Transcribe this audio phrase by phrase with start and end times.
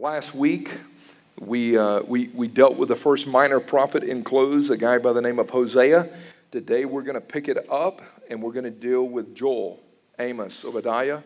[0.00, 0.70] Last week,
[1.40, 5.12] we, uh, we, we dealt with the first minor prophet in close, a guy by
[5.12, 6.08] the name of Hosea.
[6.52, 9.80] Today, we're going to pick it up and we're going to deal with Joel,
[10.20, 11.18] Amos, Obadiah,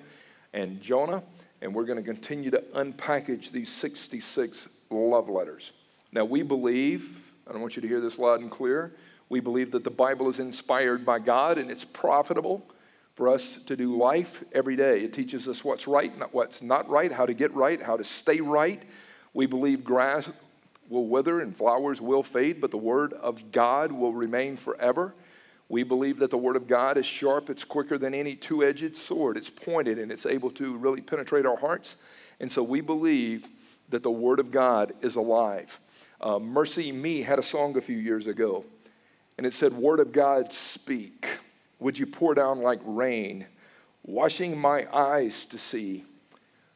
[0.54, 1.22] and Jonah.
[1.60, 5.72] And we're going to continue to unpackage these 66 love letters.
[6.10, 8.94] Now, we believe, and I want you to hear this loud and clear,
[9.28, 12.66] we believe that the Bible is inspired by God and it's profitable
[13.14, 15.02] for us to do life every day.
[15.02, 18.04] It teaches us what's right, not what's not right, how to get right, how to
[18.04, 18.82] stay right.
[19.34, 20.28] We believe grass
[20.88, 25.14] will wither and flowers will fade, but the word of God will remain forever.
[25.68, 28.96] We believe that the word of God is sharp, it's quicker than any two edged
[28.96, 31.96] sword, it's pointed, and it's able to really penetrate our hearts.
[32.40, 33.46] And so we believe
[33.88, 35.80] that the word of God is alive.
[36.20, 38.64] Uh, MercyMe had a song a few years ago,
[39.38, 41.26] and it said, Word of God, speak
[41.82, 43.46] would you pour down like rain,
[44.04, 46.04] washing my eyes to see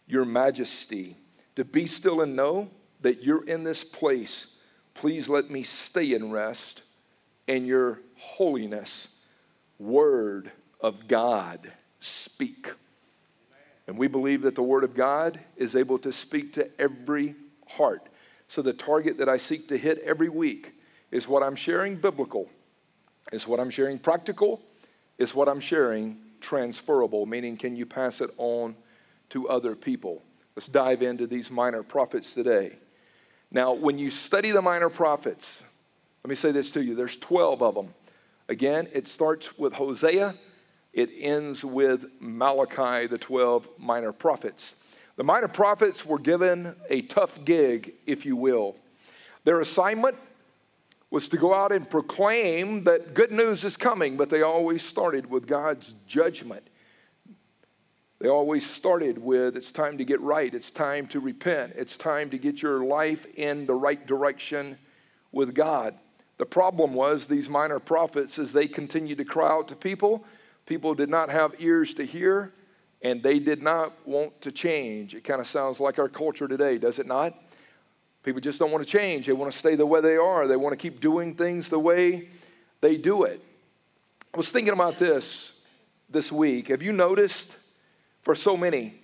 [0.07, 1.17] your majesty,
[1.57, 2.69] to be still and know
[3.01, 4.47] that you're in this place.
[4.95, 6.83] Please let me stay in rest
[7.49, 9.09] and your holiness.
[9.79, 12.73] Word of God, speak.
[13.87, 17.35] And we believe that the Word of God is able to speak to every
[17.69, 18.09] heart.
[18.49, 20.73] So the target that I seek to hit every week
[21.11, 22.49] is what I'm sharing biblical,
[23.33, 24.63] is what I'm sharing practical,
[25.19, 28.77] is what I'm sharing transferable, meaning can you pass it on
[29.31, 30.23] to other people?
[30.55, 32.77] Let's dive into these minor prophets today.
[33.51, 35.63] Now, when you study the minor prophets,
[36.25, 37.95] let me say this to you there's 12 of them.
[38.49, 40.35] Again, it starts with Hosea,
[40.93, 44.75] it ends with Malachi, the 12 minor prophets.
[45.17, 48.77] The minor prophets were given a tough gig, if you will.
[49.45, 50.17] Their assignment
[51.11, 55.29] was to go out and proclaim that good news is coming, but they always started
[55.29, 56.69] with God's judgment.
[58.19, 62.31] They always started with it's time to get right, it's time to repent, it's time
[62.31, 64.79] to get your life in the right direction
[65.33, 65.95] with God.
[66.39, 70.25] The problem was these minor prophets, as they continued to cry out to people,
[70.67, 72.53] people did not have ears to hear
[73.03, 75.15] and they did not want to change.
[75.15, 77.35] It kind of sounds like our culture today, does it not?
[78.27, 79.27] People just don't want to change.
[79.27, 80.49] They want to stay the way they are.
[80.49, 82.29] They want to keep doing things the way
[82.81, 83.41] they do it.
[84.35, 85.53] I was thinking about this
[86.11, 86.67] this week.
[86.67, 87.55] Have you noticed
[88.23, 88.97] for so many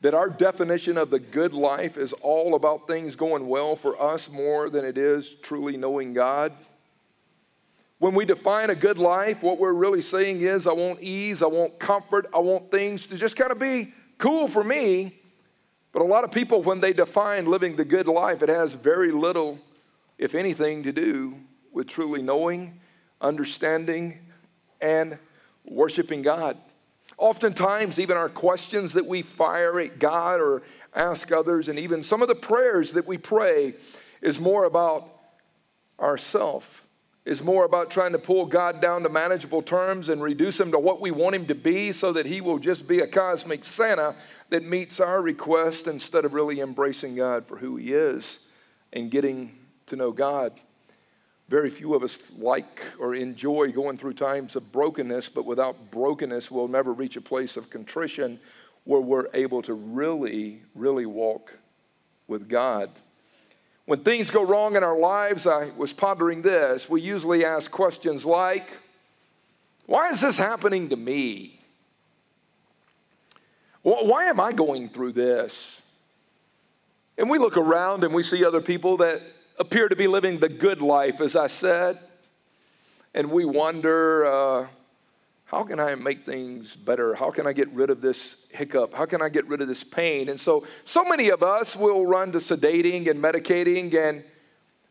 [0.00, 4.28] that our definition of the good life is all about things going well for us
[4.28, 6.52] more than it is truly knowing God?
[8.00, 11.46] When we define a good life, what we're really saying is, I want ease, I
[11.46, 15.17] want comfort, I want things to just kind of be cool for me.
[15.92, 19.10] But a lot of people, when they define living the good life, it has very
[19.10, 19.58] little,
[20.18, 21.38] if anything, to do
[21.72, 22.80] with truly knowing,
[23.20, 24.18] understanding,
[24.80, 25.18] and
[25.64, 26.56] worshiping God.
[27.16, 30.62] Oftentimes, even our questions that we fire at God or
[30.94, 33.74] ask others, and even some of the prayers that we pray,
[34.20, 35.08] is more about
[35.98, 36.84] ourself
[37.28, 40.78] is more about trying to pull God down to manageable terms and reduce him to
[40.78, 44.16] what we want him to be so that he will just be a cosmic Santa
[44.50, 48.38] that meets our request instead of really embracing God for who He is
[48.92, 50.52] and getting to know God.
[51.48, 56.50] Very few of us like or enjoy going through times of brokenness, but without brokenness,
[56.50, 58.38] we'll never reach a place of contrition
[58.84, 61.56] where we're able to really, really walk
[62.26, 62.90] with God.
[63.86, 66.90] When things go wrong in our lives, I was pondering this.
[66.90, 68.68] We usually ask questions like,
[69.86, 71.57] Why is this happening to me?
[73.88, 75.80] Why am I going through this?
[77.16, 79.22] And we look around and we see other people that
[79.58, 81.98] appear to be living the good life, as I said,
[83.14, 84.66] and we wonder, uh,
[85.46, 87.14] how can I make things better?
[87.14, 88.92] How can I get rid of this hiccup?
[88.92, 90.28] How can I get rid of this pain?
[90.28, 94.22] And so, so many of us will run to sedating and medicating, and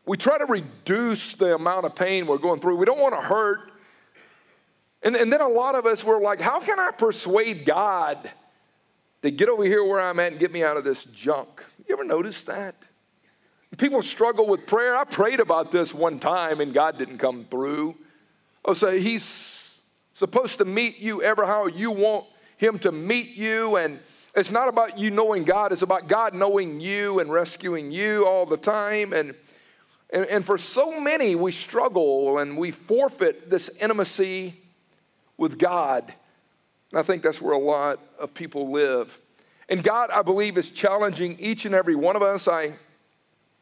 [0.04, 2.76] we try to reduce the amount of pain we're going through.
[2.76, 3.70] We don't want to hurt.
[5.04, 8.28] And, and then a lot of us were like, how can I persuade God
[9.20, 11.64] they get over here where I'm at and get me out of this junk.
[11.88, 12.76] You ever notice that?
[13.76, 14.96] People struggle with prayer.
[14.96, 17.96] I prayed about this one time and God didn't come through.
[18.64, 19.78] Oh, so He's
[20.14, 22.26] supposed to meet you ever how you want
[22.56, 23.76] Him to meet you.
[23.76, 24.00] And
[24.34, 28.46] it's not about you knowing God, it's about God knowing you and rescuing you all
[28.46, 29.12] the time.
[29.12, 29.34] And,
[30.10, 34.54] and, and for so many, we struggle and we forfeit this intimacy
[35.36, 36.14] with God.
[36.90, 39.18] And I think that's where a lot of people live.
[39.68, 42.48] And God, I believe, is challenging each and every one of us.
[42.48, 42.72] I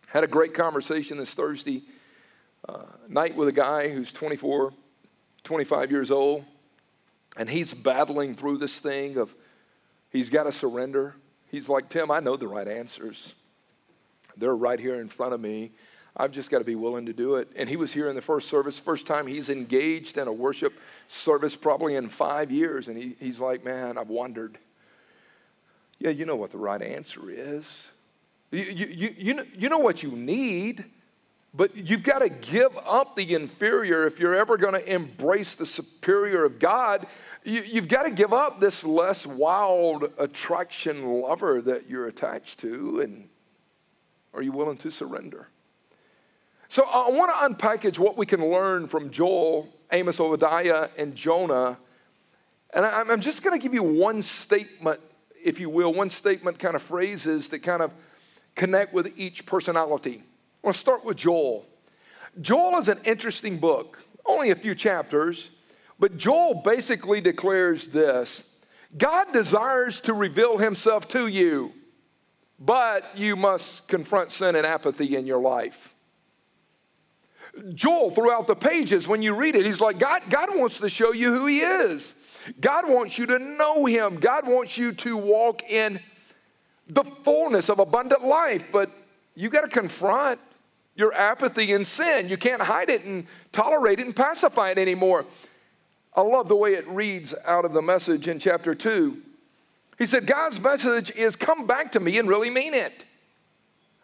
[0.06, 1.82] had a great conversation this Thursday
[2.68, 4.72] uh, night with a guy who's 24,
[5.42, 6.44] 25 years old,
[7.36, 9.34] and he's battling through this thing of
[10.10, 11.14] he's got to surrender.
[11.50, 13.34] He's like, Tim, I know the right answers.
[14.36, 15.72] They're right here in front of me.
[16.16, 17.48] I've just got to be willing to do it.
[17.56, 20.72] And he was here in the first service, first time he's engaged in a worship
[21.08, 22.88] service probably in five years.
[22.88, 24.58] And he, he's like, Man, I've wondered.
[25.98, 27.88] Yeah, you know what the right answer is.
[28.50, 30.84] You, you, you, know, you know what you need,
[31.54, 35.66] but you've got to give up the inferior if you're ever going to embrace the
[35.66, 37.06] superior of God.
[37.44, 43.00] You, you've got to give up this less wild attraction lover that you're attached to.
[43.00, 43.28] And
[44.34, 45.48] are you willing to surrender?
[46.76, 51.78] So I want to unpackage what we can learn from Joel, Amos, Obadiah, and Jonah.
[52.74, 55.00] And I'm just going to give you one statement,
[55.42, 57.92] if you will, one statement kind of phrases that kind of
[58.56, 60.22] connect with each personality.
[60.22, 61.64] I want to start with Joel.
[62.42, 65.48] Joel is an interesting book, only a few chapters,
[65.98, 68.42] but Joel basically declares this
[68.98, 71.72] God desires to reveal himself to you,
[72.60, 75.94] but you must confront sin and apathy in your life.
[77.74, 81.12] Joel, throughout the pages, when you read it, he's like, God, God wants to show
[81.12, 82.14] you who he is.
[82.60, 84.16] God wants you to know him.
[84.16, 86.00] God wants you to walk in
[86.88, 88.90] the fullness of abundant life, but
[89.34, 90.38] you got to confront
[90.94, 92.28] your apathy and sin.
[92.28, 95.26] You can't hide it and tolerate it and pacify it anymore.
[96.14, 99.20] I love the way it reads out of the message in chapter 2.
[99.98, 102.92] He said, God's message is come back to me and really mean it.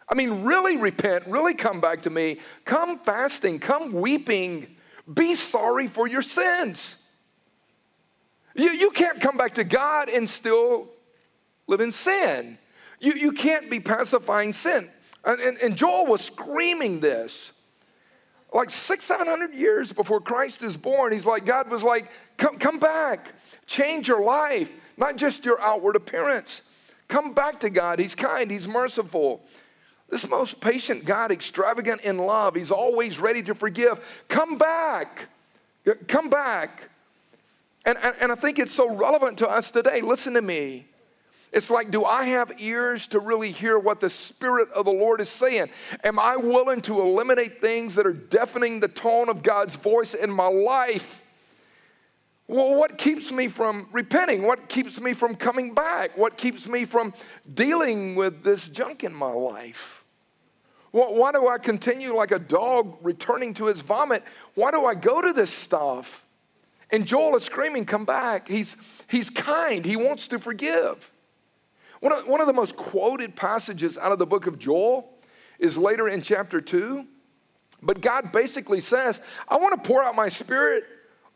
[0.09, 2.39] I mean, really repent, really come back to me.
[2.65, 4.67] Come fasting, come weeping.
[5.11, 6.97] Be sorry for your sins.
[8.55, 10.89] You, you can't come back to God and still
[11.67, 12.57] live in sin.
[12.99, 14.89] You, you can't be pacifying sin.
[15.25, 17.51] And, and, and Joel was screaming this
[18.53, 21.11] like six, seven hundred years before Christ is born.
[21.11, 23.33] He's like, God was like, come, come back,
[23.65, 26.61] change your life, not just your outward appearance.
[27.07, 27.99] Come back to God.
[27.99, 29.41] He's kind, He's merciful.
[30.09, 33.99] This most patient God, extravagant in love, He's always ready to forgive.
[34.27, 35.27] Come back.
[36.07, 36.89] Come back.
[37.85, 40.01] And, and, and I think it's so relevant to us today.
[40.01, 40.87] Listen to me.
[41.51, 45.21] It's like, do I have ears to really hear what the Spirit of the Lord
[45.21, 45.69] is saying?
[46.03, 50.31] Am I willing to eliminate things that are deafening the tone of God's voice in
[50.31, 51.22] my life?
[52.53, 54.43] Well, what keeps me from repenting?
[54.43, 56.15] What keeps me from coming back?
[56.15, 57.11] What keeps me from
[57.51, 60.03] dealing with this junk in my life?
[60.91, 64.21] Well, why do I continue like a dog returning to his vomit?
[64.53, 66.23] Why do I go to this stuff?
[66.91, 68.47] And Joel is screaming, Come back.
[68.47, 68.77] He's,
[69.07, 71.11] he's kind, he wants to forgive.
[72.01, 75.11] One of, one of the most quoted passages out of the book of Joel
[75.57, 77.03] is later in chapter 2.
[77.81, 80.83] But God basically says, I want to pour out my spirit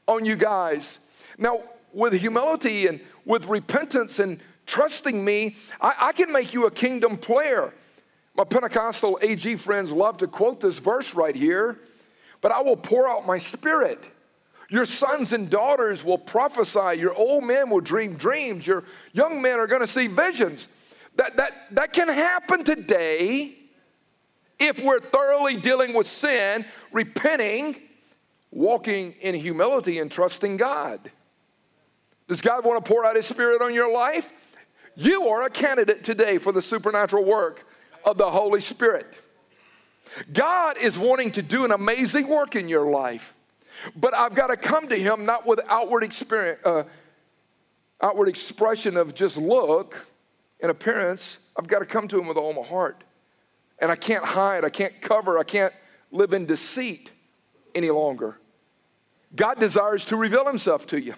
[0.08, 1.00] on you guys.
[1.38, 1.62] Now,
[1.94, 7.18] with humility and with repentance and trusting me, I, I can make you a kingdom
[7.18, 7.74] player.
[8.36, 11.80] My Pentecostal AG friends love to quote this verse right here,
[12.42, 14.12] but I will pour out my spirit.
[14.70, 17.00] Your sons and daughters will prophesy.
[17.00, 18.68] Your old men will dream dreams.
[18.68, 20.68] Your young men are going to see visions.
[21.16, 23.56] That, that, that can happen today
[24.60, 27.78] if we're thoroughly dealing with sin, repenting,
[28.52, 31.12] walking in humility, and trusting God.
[32.28, 34.32] Does God want to pour out His Spirit on your life?
[34.96, 37.66] You are a candidate today for the supernatural work
[38.04, 39.06] of the Holy Spirit.
[40.34, 43.34] God is wanting to do an amazing work in your life.
[43.96, 46.84] But I've got to come to him not with outward experience, uh,
[48.02, 50.08] outward expression of just look
[50.60, 51.38] and appearance.
[51.56, 53.04] I've got to come to him with all my heart.
[53.80, 55.74] And I can't hide, I can't cover, I can't
[56.12, 57.12] live in deceit
[57.76, 58.40] any longer.
[59.36, 61.14] God desires to reveal himself to you.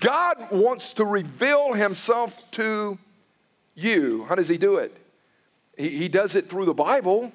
[0.00, 2.98] God wants to reveal himself to
[3.74, 4.24] you.
[4.24, 4.96] How does he do it?
[5.76, 7.32] He, he does it through the Bible.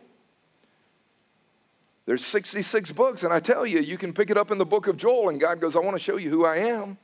[2.05, 4.87] There's 66 books, and I tell you, you can pick it up in the book
[4.87, 6.97] of Joel, and God goes, I want to show you who I am.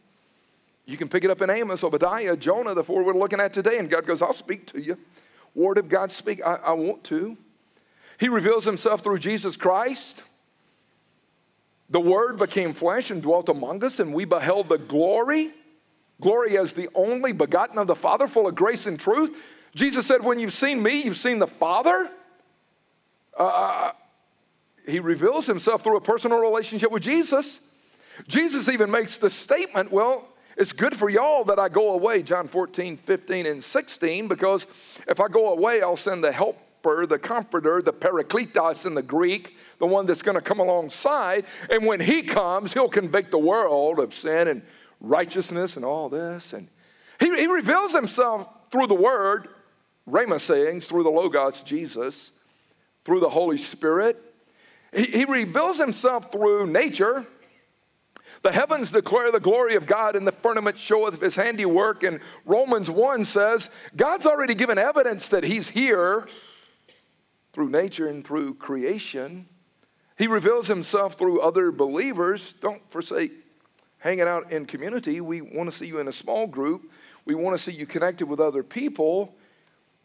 [0.85, 3.77] You can pick it up in Amos, Obadiah, Jonah, the four we're looking at today,
[3.77, 4.97] and God goes, I'll speak to you.
[5.53, 7.37] Word of God speak, I, I want to.
[8.19, 10.23] He reveals himself through Jesus Christ.
[11.89, 15.51] The Word became flesh and dwelt among us, and we beheld the glory.
[16.19, 19.35] Glory as the only begotten of the Father, full of grace and truth.
[19.75, 22.09] Jesus said, When you've seen me, you've seen the Father.
[23.37, 23.91] Uh,
[24.87, 27.59] he reveals himself through a personal relationship with Jesus.
[28.27, 32.47] Jesus even makes the statement, well, it's good for y'all that I go away, John
[32.47, 34.65] 14, 15, and 16, because
[35.07, 36.31] if I go away, I'll send the
[36.83, 41.45] helper, the comforter, the parakletos in the Greek, the one that's going to come alongside.
[41.69, 44.61] And when he comes, he'll convict the world of sin and
[45.01, 46.53] righteousness and all this.
[46.53, 46.67] And
[47.19, 49.49] he, he reveals himself through the word
[50.09, 52.31] Rhema sayings through the Logos, Jesus,
[53.03, 54.17] through the Holy Spirit.
[54.93, 57.25] He, he reveals himself through nature.
[58.41, 62.03] The heavens declare the glory of God, and the firmament showeth his handiwork.
[62.03, 66.27] And Romans 1 says, God's already given evidence that he's here
[67.57, 69.47] through nature and through creation.
[70.15, 72.53] He reveals himself through other believers.
[72.61, 73.31] Don't forsake
[73.97, 75.21] hanging out in community.
[75.21, 76.91] We want to see you in a small group.
[77.25, 79.33] We want to see you connected with other people.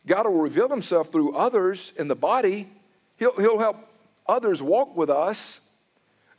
[0.06, 2.71] God will reveal himself through others in the body.
[3.18, 3.87] He'll, he'll help
[4.26, 5.61] others walk with us.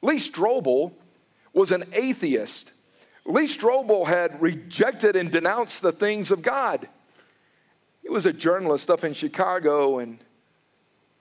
[0.01, 0.93] Lee Strobel
[1.53, 2.71] was an atheist.
[3.23, 6.89] Lee Strobel had rejected and denounced the things of God.
[8.01, 10.17] He was a journalist up in Chicago and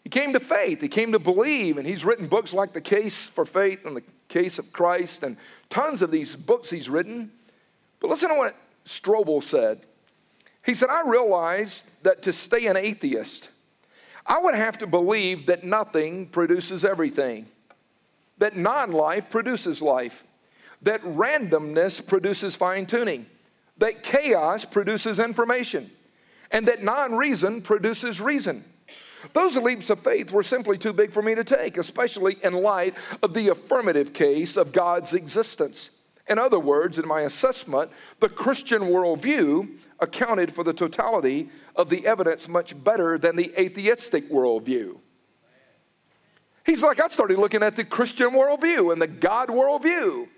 [0.04, 0.80] he came to faith.
[0.80, 1.78] He came to believe.
[1.78, 5.36] And he's written books like The Case for Faith and The Case of Christ and
[5.70, 7.30] tons of these books he's written.
[8.00, 9.80] But listen to what Strobel said.
[10.64, 13.48] He said, I realized that to stay an atheist,
[14.26, 17.46] I would have to believe that nothing produces everything,
[18.38, 20.22] that non life produces life,
[20.82, 23.26] that randomness produces fine tuning,
[23.78, 25.90] that chaos produces information,
[26.52, 28.64] and that non reason produces reason.
[29.32, 32.94] Those leaps of faith were simply too big for me to take, especially in light
[33.22, 35.90] of the affirmative case of God's existence.
[36.28, 42.06] In other words, in my assessment, the Christian worldview accounted for the totality of the
[42.06, 44.98] evidence much better than the atheistic worldview.
[46.64, 50.28] He's like, I started looking at the Christian worldview and the God worldview.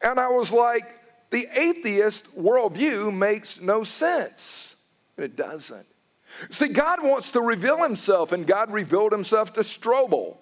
[0.00, 0.84] And I was like,
[1.30, 4.74] the atheist worldview makes no sense.
[5.16, 5.86] And it doesn't.
[6.50, 10.36] See, God wants to reveal himself, and God revealed himself to Strobel,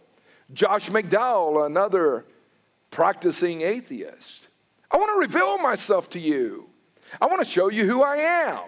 [0.53, 2.25] Josh McDowell, another
[2.91, 4.49] practicing atheist.
[4.91, 6.69] I want to reveal myself to you.
[7.21, 8.61] I want to show you who I am.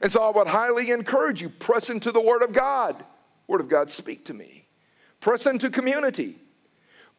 [0.00, 3.04] And so I would highly encourage you press into the Word of God.
[3.46, 4.66] Word of God, speak to me.
[5.20, 6.36] Press into community.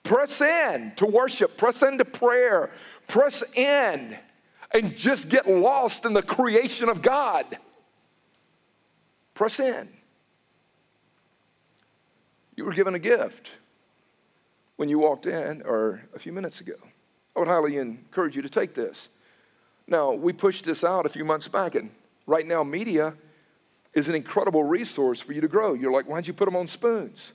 [0.03, 1.57] Press in to worship.
[1.57, 2.71] Press into prayer.
[3.07, 4.17] Press in
[4.73, 7.57] and just get lost in the creation of God.
[9.33, 9.89] Press in.
[12.55, 13.49] You were given a gift
[14.75, 16.75] when you walked in or a few minutes ago.
[17.35, 19.09] I would highly encourage you to take this.
[19.87, 21.89] Now, we pushed this out a few months back, and
[22.27, 23.15] right now, media
[23.93, 25.73] is an incredible resource for you to grow.
[25.73, 27.33] You're like, why'd you put them on spoons?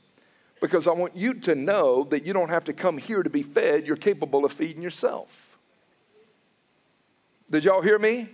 [0.61, 3.43] Because I want you to know that you don't have to come here to be
[3.43, 5.59] fed, you're capable of feeding yourself.
[7.51, 8.29] Did y'all hear me?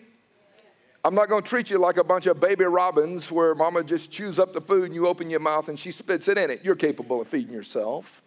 [1.07, 4.11] I'm not going to treat you like a bunch of baby robins where mama just
[4.11, 6.65] chews up the food and you open your mouth and she spits it in it.
[6.65, 8.23] You're capable of feeding yourself.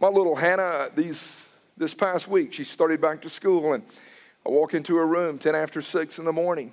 [0.00, 1.46] My little Hannah, these,
[1.76, 3.84] this past week, she started back to school and
[4.44, 6.72] I walk into her room 10 after 6 in the morning.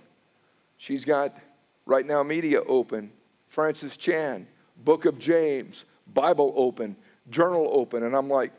[0.78, 1.38] She's got
[1.86, 3.12] right now media open,
[3.50, 4.48] Francis Chan,
[4.84, 6.96] Book of James, Bible open,
[7.30, 8.02] journal open.
[8.02, 8.52] And I'm like,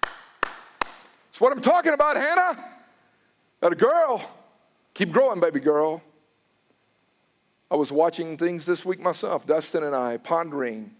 [0.00, 2.64] that's what I'm talking about, Hannah.
[3.60, 4.37] That a girl
[4.98, 6.02] Keep growing, baby girl.
[7.70, 10.90] I was watching things this week myself, Dustin and I, pondering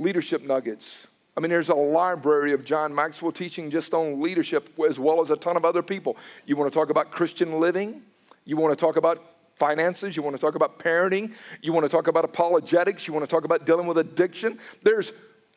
[0.00, 1.06] leadership nuggets.
[1.36, 5.30] I mean, there's a library of John Maxwell teaching just on leadership as well as
[5.30, 6.16] a ton of other people.
[6.44, 8.02] You want to talk about Christian living?
[8.46, 10.16] You want to talk about finances?
[10.16, 11.32] You want to talk about parenting?
[11.62, 13.06] You want to talk about apologetics?
[13.06, 14.58] You want to talk about dealing with addiction?
[14.82, 15.12] There's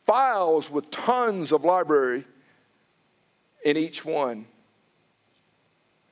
[0.06, 2.22] files with tons of library
[3.64, 4.46] in each one.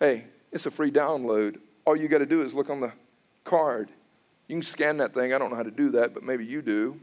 [0.01, 1.59] Hey, it's a free download.
[1.85, 2.93] All you got to do is look on the
[3.45, 3.89] card.
[4.49, 5.33] You can scan that thing.
[5.33, 7.01] I don't know how to do that, but maybe you do.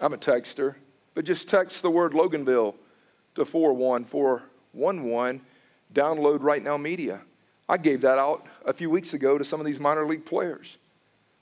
[0.00, 0.76] I'm a texter,
[1.14, 2.74] but just text the word Loganville
[3.34, 5.40] to 41411.
[5.92, 7.20] Download Right Now Media.
[7.68, 10.76] I gave that out a few weeks ago to some of these minor league players.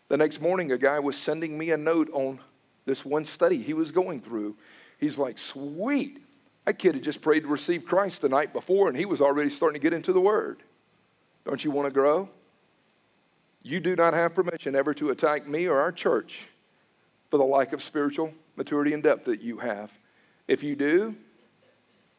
[0.09, 2.41] The next morning, a guy was sending me a note on
[2.87, 4.57] this one study he was going through.
[4.99, 6.23] He's like, sweet.
[6.69, 9.49] That kid had just prayed to receive Christ the night before, and he was already
[9.49, 10.63] starting to get into the Word.
[11.47, 12.29] Don't you want to grow?
[13.63, 16.47] You do not have permission ever to attack me or our church
[17.31, 19.91] for the lack of spiritual maturity and depth that you have.
[20.47, 21.17] If you do,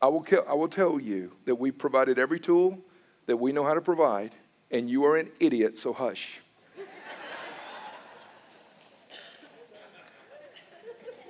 [0.02, 2.80] I will, I will tell you that we've provided every tool
[3.28, 4.34] that we know how to provide,
[4.72, 6.42] and you are an idiot, so hush.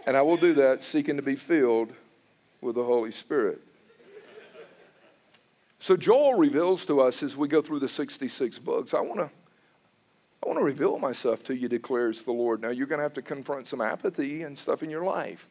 [0.08, 1.92] and I will do that seeking to be filled
[2.62, 3.62] with the Holy Spirit.
[5.80, 9.30] So Joel reveals to us as we go through the 66 books, I want to
[10.42, 12.62] I want to reveal myself to you, declares the Lord.
[12.62, 15.50] Now, you're going to have to confront some apathy and stuff in your life.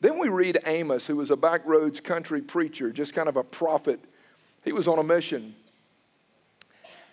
[0.00, 4.00] Then we read Amos, who was a backroads country preacher, just kind of a prophet.
[4.62, 5.54] He was on a mission.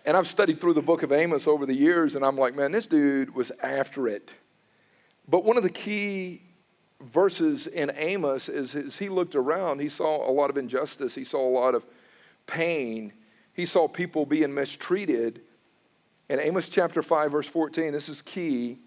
[0.05, 2.73] And I've studied through the book of Amos over the years, and I'm like, man,
[2.73, 4.31] this dude was after it.
[5.29, 6.41] But one of the key
[7.01, 11.23] verses in Amos is as he looked around, he saw a lot of injustice, he
[11.23, 11.85] saw a lot of
[12.47, 13.13] pain,
[13.53, 15.41] he saw people being mistreated.
[16.29, 18.79] In Amos chapter 5, verse 14, this is key.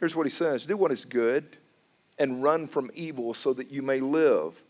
[0.00, 1.56] Here's what he says Do what is good
[2.18, 4.62] and run from evil so that you may live.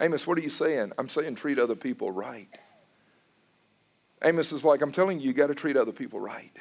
[0.00, 0.92] Amos, what are you saying?
[0.98, 2.48] I'm saying treat other people right.
[4.22, 6.56] Amos is like, I'm telling you, you got to treat other people right.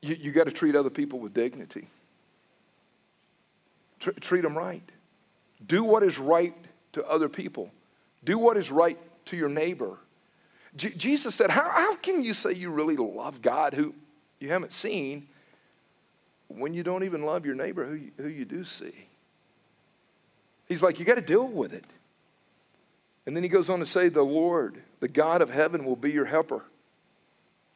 [0.00, 1.88] You, you got to treat other people with dignity.
[4.00, 4.82] Tr- treat them right.
[5.66, 6.54] Do what is right
[6.92, 7.70] to other people.
[8.24, 9.98] Do what is right to your neighbor.
[10.76, 13.94] J- Jesus said, how, how can you say you really love God who
[14.38, 15.26] you haven't seen
[16.48, 18.94] when you don't even love your neighbor who you, who you do see?
[20.66, 21.84] He's like, you got to deal with it.
[23.26, 26.10] And then he goes on to say, the Lord, the God of heaven, will be
[26.10, 26.64] your helper.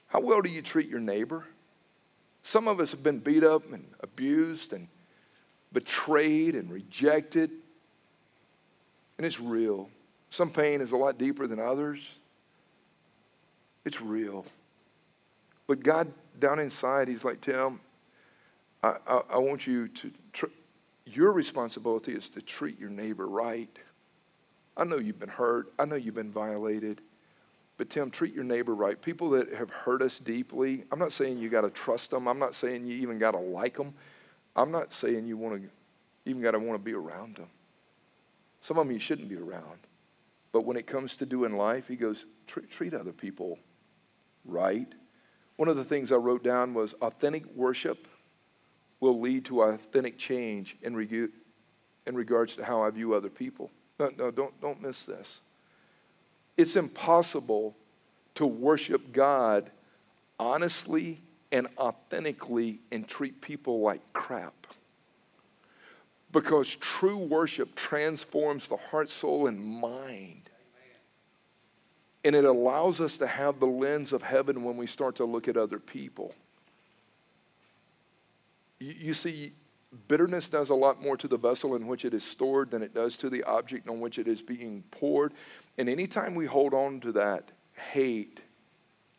[0.06, 1.44] How well do you treat your neighbor?
[2.42, 4.88] Some of us have been beat up and abused and
[5.72, 7.50] betrayed and rejected.
[9.18, 9.88] And it's real.
[10.30, 12.18] Some pain is a lot deeper than others.
[13.84, 14.46] It's real.
[15.66, 17.80] But God, down inside, He's like, Tim,
[18.82, 20.46] I, I, I want you to, tr-
[21.06, 23.68] your responsibility is to treat your neighbor right.
[24.76, 25.72] I know you've been hurt.
[25.78, 27.00] I know you've been violated.
[27.76, 29.00] But Tim, treat your neighbor right.
[29.00, 32.28] People that have hurt us deeply, I'm not saying you got to trust them.
[32.28, 33.94] I'm not saying you even got to like them.
[34.54, 35.68] I'm not saying you want to
[36.24, 37.48] even got to want to be around them.
[38.60, 39.80] Some of them you shouldn't be around.
[40.52, 43.58] But when it comes to doing life, he goes, treat other people
[44.44, 44.86] right.
[45.56, 48.06] One of the things I wrote down was authentic worship
[49.00, 51.30] will lead to authentic change in, regu-
[52.06, 53.70] in regards to how I view other people.
[53.98, 55.40] No, no, don't, don't miss this.
[56.56, 57.74] It's impossible
[58.34, 59.70] to worship God
[60.38, 64.66] honestly and authentically and treat people like crap.
[66.32, 70.48] Because true worship transforms the heart, soul, and mind.
[72.24, 75.46] And it allows us to have the lens of heaven when we start to look
[75.46, 76.34] at other people.
[78.78, 79.52] You, you see,
[80.08, 82.94] bitterness does a lot more to the vessel in which it is stored than it
[82.94, 85.34] does to the object on which it is being poured.
[85.76, 88.40] And anytime we hold on to that hate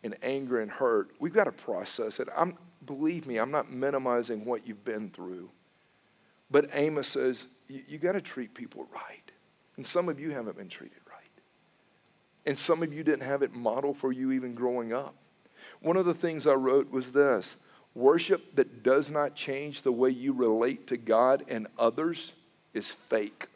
[0.03, 2.27] and anger and hurt, we've got to process it.
[2.35, 5.49] I'm, believe me, I'm not minimizing what you've been through.
[6.51, 9.31] But Amos says, you, got to treat people right.
[9.77, 11.19] And some of you haven't been treated right.
[12.45, 15.15] And some of you didn't have it modeled for you even growing up.
[15.81, 17.55] One of the things I wrote was this
[17.95, 22.33] worship that does not change the way you relate to God and others
[22.73, 23.47] is fake.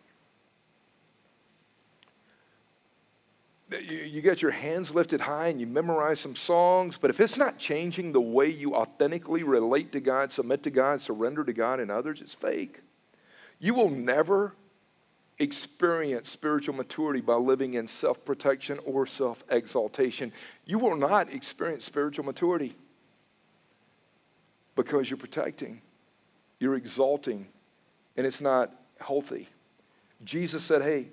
[3.70, 7.38] You, you get your hands lifted high and you memorize some songs, but if it's
[7.38, 11.80] not changing the way you authentically relate to God, submit to God, surrender to God
[11.80, 12.80] and others, it's fake.
[13.60, 14.54] You will never
[15.40, 20.32] experience spiritual maturity by living in self protection or self exaltation.
[20.66, 22.76] You will not experience spiritual maturity
[24.76, 25.82] because you're protecting,
[26.60, 27.48] you're exalting,
[28.16, 29.50] and it's not healthy.
[30.24, 31.10] Jesus said, Hey,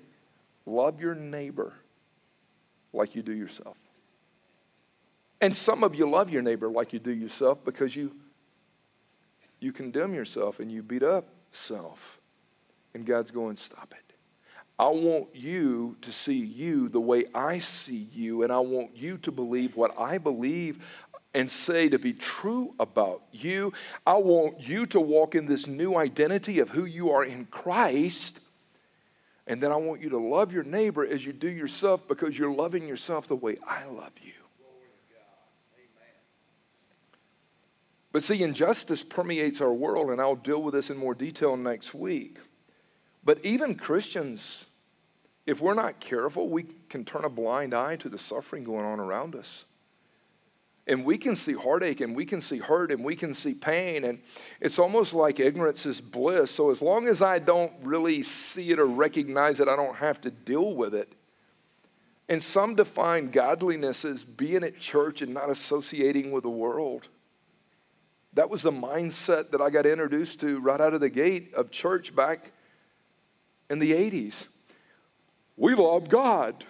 [0.65, 1.73] love your neighbor
[2.95, 3.77] like you do yourself.
[5.41, 8.15] And some of you love your neighbor like you do yourself because you,
[9.59, 12.19] you condemn yourself and you beat up self.
[12.93, 14.15] And God's going, stop it.
[14.77, 19.17] I want you to see you the way I see you, and I want you
[19.19, 20.79] to believe what I believe
[21.33, 23.73] and say to be true about you.
[24.05, 28.39] I want you to walk in this new identity of who you are in Christ
[29.47, 32.53] and then I want you to love your neighbor as you do yourself because you're
[32.53, 34.31] loving yourself the way I love you.
[38.11, 41.93] But see, injustice permeates our world, and I'll deal with this in more detail next
[41.93, 42.37] week.
[43.25, 44.67] But even Christians,
[45.45, 49.01] if we're not careful, we can turn a blind eye to the suffering going on
[49.01, 49.65] around us.
[50.87, 54.03] And we can see heartache and we can see hurt and we can see pain.
[54.03, 54.19] And
[54.61, 56.51] it's almost like ignorance is bliss.
[56.51, 60.21] So as long as I don't really see it or recognize it, I don't have
[60.21, 61.11] to deal with it.
[62.29, 67.07] And some define godliness as being at church and not associating with the world.
[68.33, 71.71] That was the mindset that I got introduced to right out of the gate of
[71.71, 72.51] church back
[73.69, 74.47] in the 80s.
[75.57, 76.65] We love God.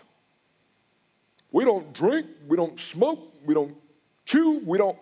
[1.52, 3.76] We don't drink, we don't smoke, we don't
[4.26, 4.98] chew, we don't.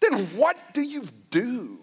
[0.00, 1.78] Then what do you do?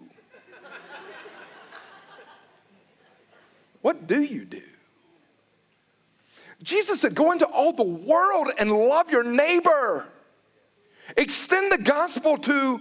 [3.80, 4.62] what do you do?
[6.62, 10.06] Jesus said, Go into all the world and love your neighbor.
[11.16, 12.80] Extend the gospel to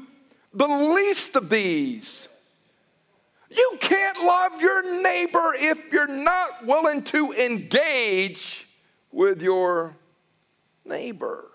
[0.53, 2.27] the least of these.
[3.49, 8.67] You can't love your neighbor if you're not willing to engage
[9.11, 9.95] with your
[10.85, 11.48] neighbor.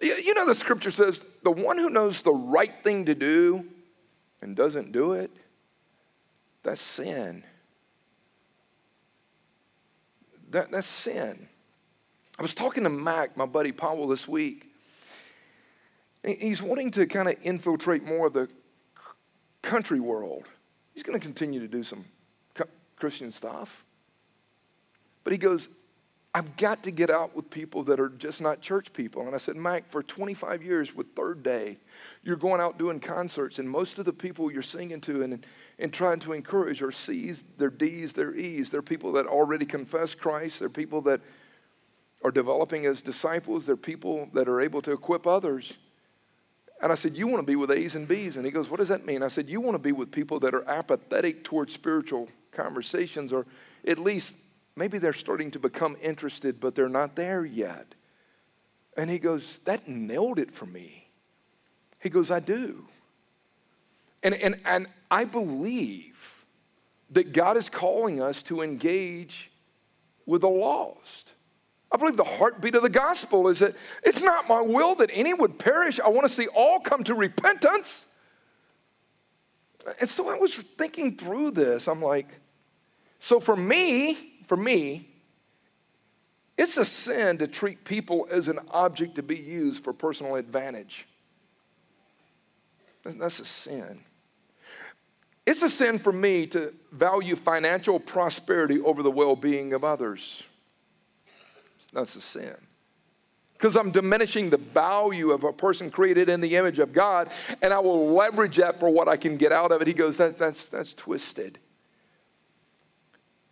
[0.00, 3.66] You know, the scripture says the one who knows the right thing to do
[4.40, 5.30] and doesn't do it,
[6.62, 7.42] that's sin.
[10.50, 11.48] That, that's sin.
[12.38, 14.72] I was talking to Mac, my buddy Powell, this week.
[16.24, 18.48] He's wanting to kind of infiltrate more of the
[19.62, 20.44] country world.
[20.94, 22.04] He's going to continue to do some
[22.96, 23.84] Christian stuff.
[25.24, 25.68] But he goes,
[26.38, 29.26] I've got to get out with people that are just not church people.
[29.26, 31.78] And I said, Mac, for 25 years with Third Day,
[32.22, 35.44] you're going out doing concerts, and most of the people you're singing to and,
[35.80, 38.70] and trying to encourage are C's, they're D's, they're E's.
[38.70, 40.60] They're people that already confess Christ.
[40.60, 41.22] They're people that
[42.22, 43.66] are developing as disciples.
[43.66, 45.72] They're people that are able to equip others.
[46.80, 48.36] And I said, You want to be with A's and B's?
[48.36, 49.24] And he goes, What does that mean?
[49.24, 53.44] I said, You want to be with people that are apathetic towards spiritual conversations, or
[53.84, 54.34] at least
[54.78, 57.94] maybe they're starting to become interested, but they're not there yet.
[58.96, 61.08] And he goes, That nailed it for me.
[62.00, 62.86] He goes, I do.
[64.22, 66.44] And, and, and I believe
[67.10, 69.50] that God is calling us to engage
[70.26, 71.32] with the lost.
[71.90, 75.32] I believe the heartbeat of the gospel is that it's not my will that any
[75.32, 75.98] would perish.
[76.00, 78.06] I want to see all come to repentance.
[80.00, 81.88] And so I was thinking through this.
[81.88, 82.28] I'm like,
[83.20, 85.06] so for me, for me,
[86.56, 91.06] it's a sin to treat people as an object to be used for personal advantage.
[93.04, 94.00] That's a sin.
[95.46, 100.42] It's a sin for me to value financial prosperity over the well being of others.
[101.92, 102.56] That's a sin.
[103.52, 107.30] Because I'm diminishing the value of a person created in the image of God,
[107.60, 109.86] and I will leverage that for what I can get out of it.
[109.86, 111.58] He goes, that, that's, that's twisted.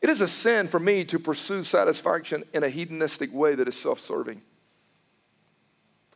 [0.07, 3.77] It is a sin for me to pursue satisfaction in a hedonistic way that is
[3.77, 4.40] self serving.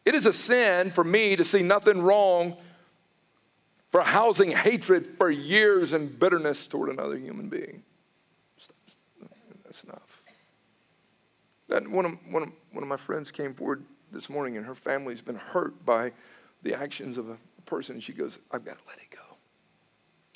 [0.04, 2.56] It is a sin for me to see nothing wrong
[3.90, 7.82] for housing hatred for years and bitterness toward another human being.
[9.64, 10.22] That's enough.
[11.66, 14.76] That one of, one, of, one of my friends came forward this morning, and her
[14.76, 16.12] family's been hurt by
[16.62, 17.98] the actions of a person.
[17.98, 19.34] She goes, I've got to let it go.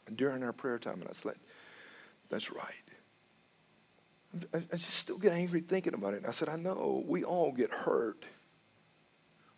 [0.08, 1.36] And during our prayer time, and I said,
[2.28, 2.83] That's right.
[4.52, 6.24] I, just still get angry thinking about it.
[6.26, 8.24] I said, I know, we all get hurt.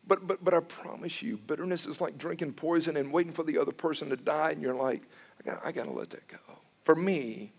[0.07, 3.59] But, but, but I promise you, bitterness is like drinking poison and waiting for the
[3.59, 5.03] other person to die, and you're like,
[5.41, 6.39] I got I to let that go.
[6.85, 7.53] For me,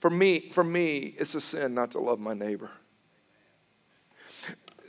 [0.00, 2.70] for me, for me, it's a sin not to love my neighbor.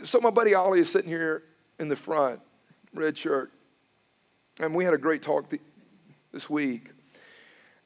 [0.04, 1.44] So my buddy Ollie is sitting here
[1.80, 2.40] in the front,
[2.94, 3.52] red shirt,
[4.60, 5.62] and we had a great talk th-
[6.32, 6.90] this week.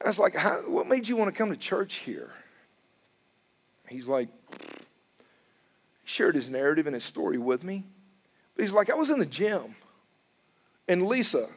[0.00, 2.30] And I was like, what made you want to come to church here?
[3.92, 4.28] He's like,
[6.04, 7.84] shared his narrative and his story with me.
[8.54, 9.76] But he's like, I was in the gym,
[10.88, 11.48] and Lisa,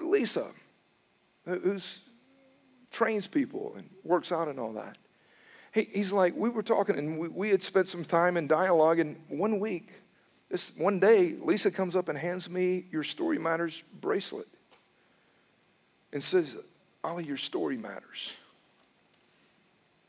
[0.00, 0.48] Lisa,
[1.44, 1.78] who
[2.90, 4.96] trains people and works out and all that,
[5.72, 8.98] he, he's like, we were talking and we, we had spent some time in dialogue,
[8.98, 9.92] and one week,
[10.48, 14.46] this one day, Lisa comes up and hands me your Story Matters bracelet
[16.12, 16.56] and says,
[17.04, 18.32] Ollie, your story matters.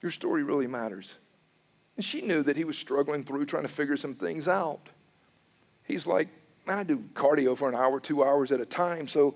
[0.02, 1.16] Your story really matters.
[1.96, 4.90] And she knew that he was struggling through trying to figure some things out.
[5.84, 6.30] He's like,
[6.68, 9.08] man, I do cardio for an hour, two hours at a time.
[9.08, 9.36] So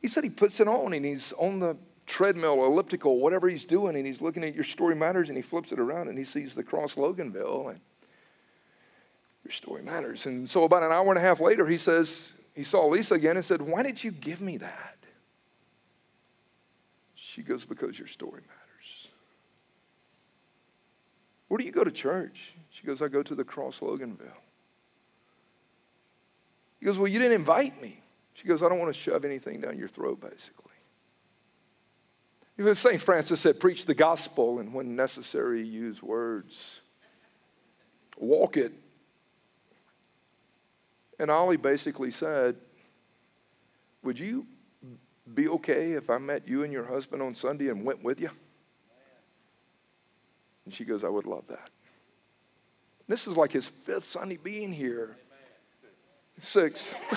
[0.00, 3.94] he said he puts it on and he's on the treadmill, elliptical, whatever he's doing,
[3.96, 6.54] and he's looking at your story matters, and he flips it around and he sees
[6.54, 7.80] the cross Loganville, and
[9.44, 10.24] your story matters.
[10.24, 13.36] And so about an hour and a half later, he says, he saw Lisa again
[13.36, 14.96] and said, Why did you give me that?
[17.14, 18.57] She goes, Because your story matters.
[21.48, 22.54] Where do you go to church?
[22.70, 24.28] She goes, I go to the cross Loganville.
[26.78, 28.00] He goes, Well, you didn't invite me.
[28.34, 30.68] She goes, I don't want to shove anything down your throat, basically.
[32.58, 33.00] Even St.
[33.00, 36.80] Francis said, preach the gospel and when necessary, use words.
[38.16, 38.72] Walk it.
[41.20, 42.56] And Ollie basically said,
[44.02, 44.46] Would you
[45.34, 48.30] be okay if I met you and your husband on Sunday and went with you?
[50.68, 51.70] And she goes, I would love that.
[53.08, 55.16] This is like his fifth Sunday being here.
[56.42, 56.94] Six.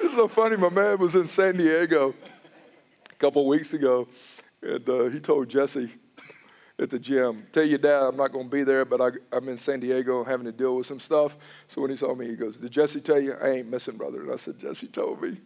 [0.00, 0.56] this is so funny.
[0.56, 2.14] My man was in San Diego
[3.10, 4.08] a couple weeks ago,
[4.62, 5.90] and uh, he told Jesse,
[6.78, 7.46] at the gym.
[7.52, 10.24] Tell your dad I'm not going to be there, but I, am in San Diego
[10.24, 11.36] having to deal with some stuff.
[11.68, 13.34] So when he saw me, he goes, Did Jesse tell you?
[13.34, 14.22] I ain't missing, brother.
[14.22, 15.36] And I said, Jesse told me.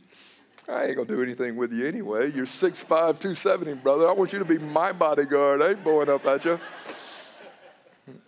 [0.69, 2.31] I ain't to do anything with you anyway.
[2.33, 4.09] You're 6'5, 270, brother.
[4.09, 5.63] I want you to be my bodyguard.
[5.63, 6.61] I ain't blowing up at you.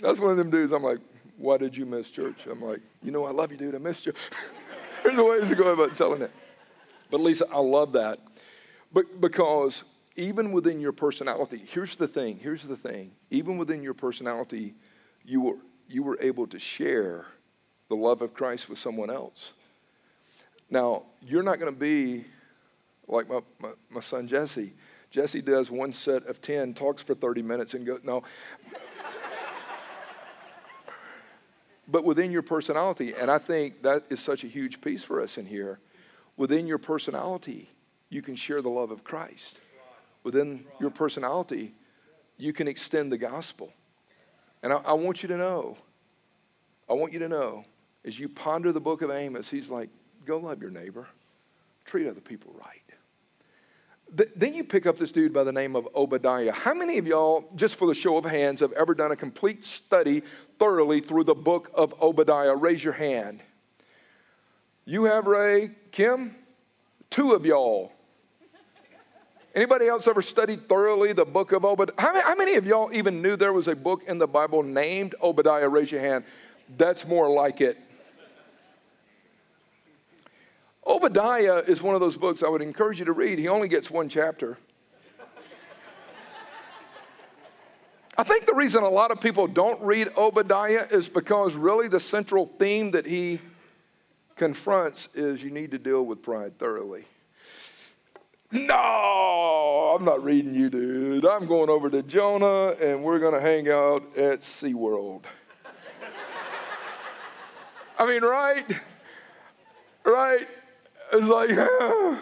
[0.01, 0.73] That's one of them dudes.
[0.73, 0.99] I'm like,
[1.37, 2.47] Why did you miss church?
[2.51, 3.75] I'm like, You know, I love you, dude.
[3.75, 4.13] I missed you.
[5.05, 6.31] There's a ways to go about telling it.
[7.11, 8.19] But Lisa, I love that.
[8.93, 9.85] But because
[10.17, 13.13] even within your personality, here's the thing, here's the thing.
[13.31, 14.75] Even within your personality,
[15.25, 15.57] you were,
[15.89, 17.27] you were able to share
[17.89, 19.53] the love of Christ with someone else.
[20.73, 22.25] Now, you're not going to be
[23.07, 24.73] like my, my, my, son Jesse.
[25.11, 28.23] Jesse does one set of 10, talks for 30 minutes, and goes, no.
[31.87, 35.37] but within your personality, and I think that is such a huge piece for us
[35.37, 35.79] in here,
[36.39, 37.69] within your personality,
[38.09, 39.61] you can share the love of Christ
[40.23, 41.75] within your personality,
[42.39, 43.75] you can extend the gospel.
[44.63, 45.77] And I, I, want you to know,
[46.89, 47.67] I want you to know,
[48.07, 49.91] as you ponder the book of Amos, he's like,
[50.25, 51.09] go love your neighbor,
[51.85, 52.83] treat other people right.
[54.17, 56.53] Th- then you pick up this dude by the name of Obadiah.
[56.53, 59.65] How many of y'all, just for the show of hands, have ever done a complete
[59.65, 60.23] study
[60.59, 62.55] thoroughly through the book of Obadiah?
[62.55, 63.41] Raise your hand.
[64.85, 66.35] You have, Ray, Kim?
[67.09, 67.93] Two of y'all.
[69.55, 71.95] Anybody else ever studied thoroughly the book of Obadiah?
[71.99, 74.63] How many, how many of y'all even knew there was a book in the Bible
[74.63, 75.69] named Obadiah?
[75.69, 76.25] Raise your hand.
[76.77, 77.79] That's more like it.
[80.87, 83.39] Obadiah is one of those books I would encourage you to read.
[83.39, 84.59] He only gets one chapter.
[88.19, 92.01] I think the reason a lot of people don't read Obadiah is because really the
[92.01, 93.41] central theme that he
[94.37, 97.05] confronts is you need to deal with pride thoroughly.
[98.51, 101.25] No, I'm not reading you, dude.
[101.25, 105.23] I'm going over to Jonah and we're going to hang out at SeaWorld.
[107.99, 108.67] I mean, right?
[110.05, 110.49] Right?
[111.13, 111.51] It's like,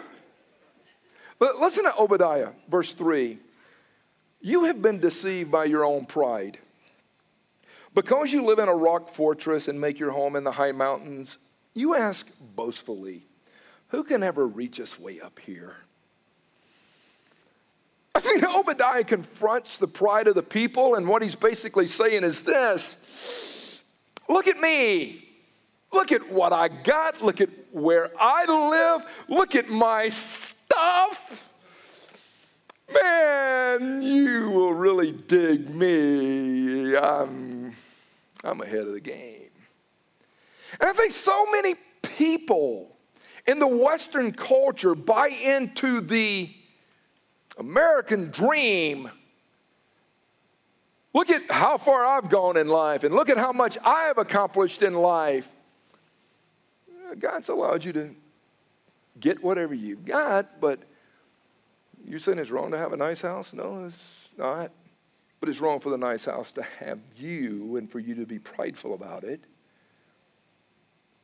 [1.39, 3.39] but listen to Obadiah, verse 3.
[4.41, 6.57] You have been deceived by your own pride.
[7.93, 11.37] Because you live in a rock fortress and make your home in the high mountains,
[11.73, 13.23] you ask boastfully,
[13.89, 15.75] Who can ever reach us way up here?
[18.15, 22.41] I mean, Obadiah confronts the pride of the people, and what he's basically saying is
[22.41, 23.81] this
[24.27, 25.30] Look at me.
[25.91, 27.21] Look at what I got.
[27.21, 29.05] Look at where I live.
[29.27, 31.53] Look at my stuff.
[32.93, 36.95] Man, you will really dig me.
[36.95, 37.75] I'm,
[38.43, 39.49] I'm ahead of the game.
[40.79, 42.95] And I think so many people
[43.47, 46.49] in the Western culture buy into the
[47.57, 49.09] American dream.
[51.13, 54.17] Look at how far I've gone in life and look at how much I have
[54.17, 55.49] accomplished in life.
[57.19, 58.15] God's allowed you to
[59.19, 60.79] get whatever you've got, but
[62.05, 63.53] you're saying it's wrong to have a nice house?
[63.53, 64.71] No, it's not.
[65.39, 68.39] But it's wrong for the nice house to have you and for you to be
[68.39, 69.41] prideful about it.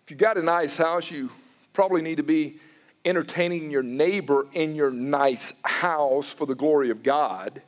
[0.03, 1.29] If you got a nice house, you
[1.73, 2.59] probably need to be
[3.05, 7.61] entertaining your neighbor in your nice house for the glory of God.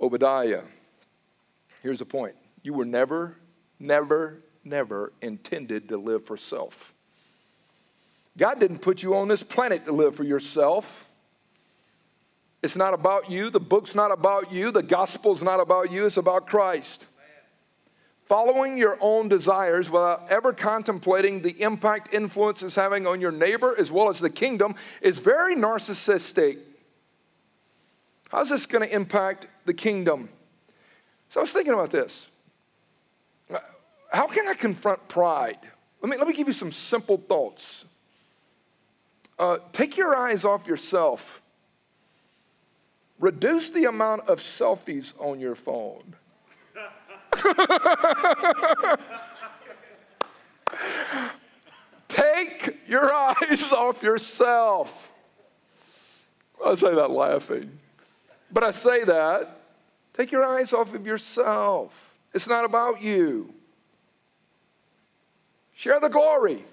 [0.00, 0.62] Obadiah,
[1.82, 3.36] here's the point you were never,
[3.78, 6.92] never, never intended to live for self.
[8.36, 11.08] God didn't put you on this planet to live for yourself.
[12.62, 13.48] It's not about you.
[13.48, 14.70] The book's not about you.
[14.70, 16.06] The gospel's not about you.
[16.06, 17.06] It's about Christ.
[18.24, 23.74] Following your own desires without ever contemplating the impact influence is having on your neighbor
[23.78, 26.58] as well as the kingdom is very narcissistic.
[28.28, 30.28] How's this going to impact the kingdom?
[31.28, 32.28] So I was thinking about this.
[34.10, 35.58] How can I confront pride?
[36.00, 37.84] Let me, let me give you some simple thoughts.
[39.38, 41.42] Uh, take your eyes off yourself.
[43.18, 46.14] Reduce the amount of selfies on your phone.
[52.08, 55.10] Take your eyes off yourself.
[56.64, 57.78] I say that laughing.
[58.52, 59.60] But I say that.
[60.14, 62.14] Take your eyes off of yourself.
[62.32, 63.52] It's not about you.
[65.76, 66.64] Share the glory.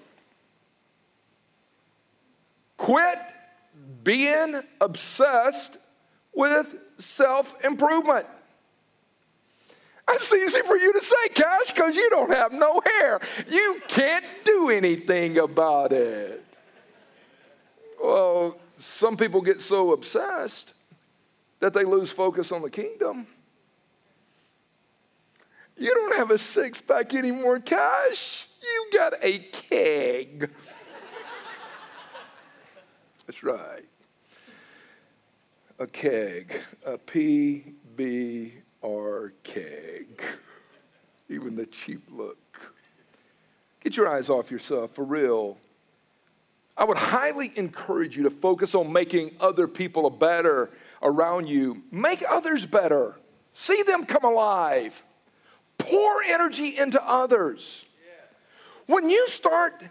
[2.78, 3.18] Quit
[4.02, 5.76] being obsessed
[6.34, 8.26] with self improvement.
[10.08, 13.20] That's easy for you to say, Cash, because you don't have no hair.
[13.48, 16.44] You can't do anything about it.
[18.02, 20.74] Well, some people get so obsessed
[21.60, 23.26] that they lose focus on the kingdom.
[25.76, 28.48] You don't have a six pack anymore, Cash.
[28.62, 30.50] You got a keg.
[33.26, 33.84] That's right.
[35.78, 36.54] A keg.
[36.86, 36.98] A
[39.42, 40.22] keg.
[41.28, 42.38] Even the cheap look.
[43.80, 45.58] Get your eyes off yourself, for real.
[46.76, 50.70] I would highly encourage you to focus on making other people better
[51.02, 51.82] around you.
[51.90, 53.14] Make others better.
[53.52, 55.04] See them come alive.
[55.78, 57.84] Pour energy into others.
[58.86, 59.82] When you start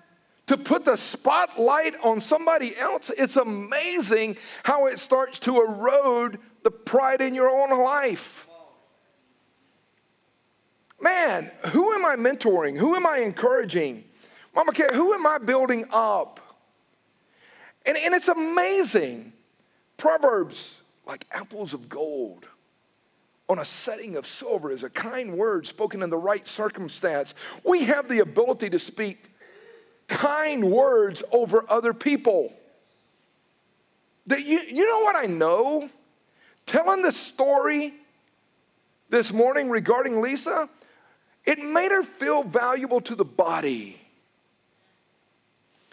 [0.47, 6.71] to put the spotlight on somebody else, it's amazing how it starts to erode the
[6.71, 8.47] pride in your own life.
[11.01, 12.77] Man, who am I mentoring?
[12.77, 14.05] Who am I encouraging?
[14.55, 16.39] Mama Kay, who am I building up?
[17.85, 19.33] And, and it's amazing.
[19.97, 22.47] Proverbs, like apples of gold
[23.49, 27.33] on a setting of silver, is a kind word spoken in the right circumstance.
[27.63, 29.31] We have the ability to speak
[30.07, 32.53] kind words over other people.
[34.27, 35.89] That you, you know what I know?
[36.65, 37.93] Telling the story
[39.09, 40.69] this morning regarding Lisa,
[41.45, 43.99] it made her feel valuable to the body.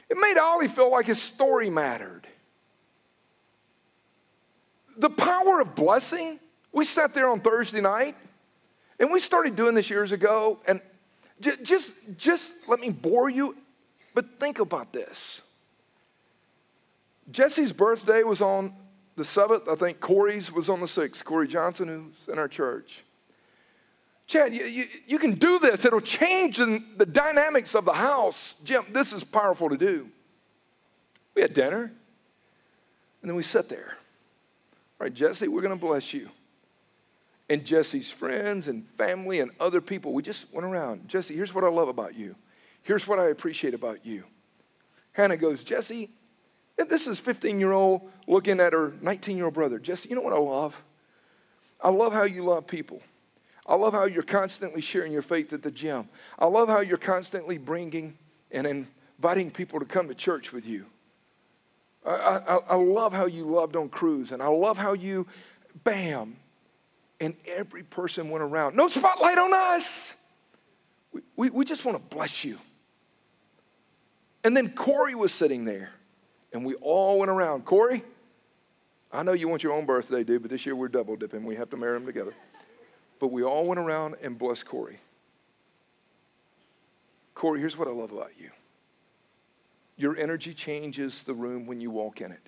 [0.09, 2.27] It made Ollie feel like his story mattered.
[4.97, 6.39] The power of blessing,
[6.73, 8.17] we sat there on Thursday night
[8.99, 10.61] and we started doing this years ago.
[10.67, 10.81] And
[11.41, 13.57] just, just let me bore you
[14.15, 15.41] but think about this.
[17.31, 18.75] Jesse's birthday was on
[19.17, 19.69] the 7th.
[19.71, 21.25] I think Corey's was on the 6th.
[21.25, 23.05] Corey Johnson, who's in our church.
[24.27, 25.85] Chad, you, you, you can do this.
[25.85, 28.55] It'll change the, the dynamics of the house.
[28.65, 30.09] Jim, this is powerful to do.
[31.35, 31.93] We had dinner,
[33.23, 33.97] and then we sat there.
[35.01, 36.29] All right, Jesse, we're going to bless you.
[37.51, 41.09] And Jesse's friends and family and other people, we just went around.
[41.09, 42.37] Jesse, here's what I love about you.
[42.83, 44.23] Here's what I appreciate about you.
[45.13, 46.11] Hannah goes, Jesse,
[46.77, 49.81] this is 15 year old looking at her 19 year old brother.
[49.81, 50.81] Jesse, you know what I love?
[51.83, 53.03] I love how you love people.
[53.67, 56.09] I love how you're constantly sharing your faith at the gym.
[56.39, 58.17] I love how you're constantly bringing
[58.53, 58.87] and
[59.19, 60.87] inviting people to come to church with you.
[62.07, 65.27] I, I, I love how you loved on cruise, and I love how you,
[65.85, 66.37] bam,
[67.21, 68.75] and every person went around.
[68.75, 70.15] No spotlight on us.
[71.13, 72.59] We, we, we just want to bless you.
[74.43, 75.91] And then Corey was sitting there,
[76.53, 77.67] and we all went around.
[77.67, 78.03] Corey,
[79.13, 81.45] I know you want your own birthday, dude, but this year we're double dipping.
[81.45, 82.33] We have to marry them together.
[83.19, 84.99] But we all went around and blessed Corey.
[87.35, 88.51] Corey, here's what I love about you
[89.97, 92.41] your energy changes the room when you walk in it.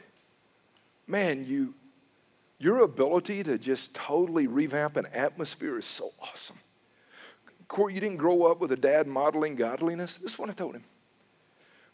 [1.06, 1.74] Man, you,
[2.62, 6.58] your ability to just totally revamp an atmosphere is so awesome.
[7.66, 10.18] Corey, you didn't grow up with a dad modeling godliness.
[10.18, 10.84] This is what I told him.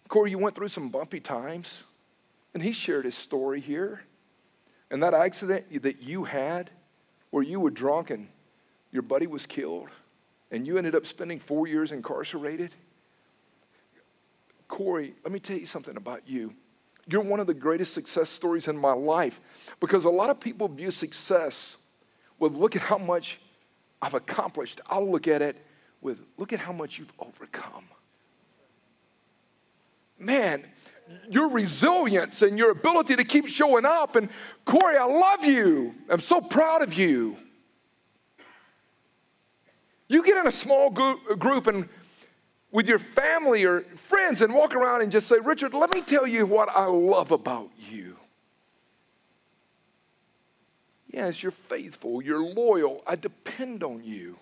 [0.09, 1.85] Corey, you went through some bumpy times,
[2.53, 4.03] and he shared his story here.
[4.91, 6.69] And that accident that you had,
[7.31, 8.29] where you were drunk and
[8.93, 9.89] your buddy was killed,
[10.51, 12.75] and you ended up spending four years incarcerated.
[14.67, 16.53] Corey, let me tell you something about you.
[17.09, 19.41] You're one of the greatest success stories in my life
[19.81, 21.77] because a lot of people view success
[22.39, 23.41] with look at how much
[24.03, 24.83] I've accomplished.
[24.87, 25.57] I'll look at it
[26.03, 27.85] with look at how much you've overcome.
[30.19, 30.65] Man,
[31.31, 34.17] your resilience and your ability to keep showing up.
[34.17, 34.29] And
[34.67, 35.95] Corey, I love you.
[36.11, 37.37] I'm so proud of you.
[40.09, 41.89] You get in a small group and
[42.71, 46.27] with your family or friends and walk around and just say, Richard, let me tell
[46.27, 48.17] you what I love about you.
[51.11, 54.37] Yes, you're faithful, you're loyal, I depend on you.